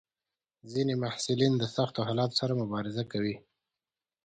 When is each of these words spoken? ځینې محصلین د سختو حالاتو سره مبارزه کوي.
ځینې 0.71 0.93
محصلین 1.03 1.53
د 1.57 1.63
سختو 1.75 1.99
حالاتو 2.07 2.35
سره 2.41 2.53
مبارزه 2.61 3.03
کوي. 3.11 3.35